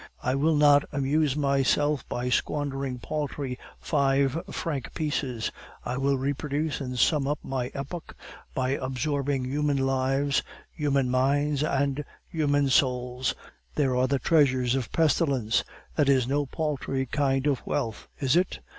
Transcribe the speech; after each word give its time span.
I 0.23 0.33
will 0.33 0.55
not 0.55 0.83
amuse 0.91 1.35
myself 1.35 2.09
by 2.09 2.29
squandering 2.29 2.97
paltry 2.97 3.59
five 3.79 4.35
franc 4.49 4.95
pieces; 4.95 5.51
I 5.85 5.97
will 5.99 6.17
reproduce 6.17 6.81
and 6.81 6.97
sum 6.97 7.27
up 7.27 7.37
my 7.43 7.69
epoch 7.75 8.15
by 8.55 8.69
absorbing 8.71 9.45
human 9.45 9.77
lives, 9.77 10.41
human 10.73 11.11
minds, 11.11 11.61
and 11.61 12.03
human 12.31 12.69
souls. 12.69 13.35
There 13.75 13.95
are 13.95 14.07
the 14.07 14.17
treasures 14.17 14.73
of 14.73 14.91
pestilence 14.91 15.63
that 15.97 16.09
is 16.09 16.27
no 16.27 16.47
paltry 16.47 17.05
kind 17.05 17.45
of 17.45 17.61
wealth, 17.67 18.07
is 18.19 18.35
it? 18.35 18.57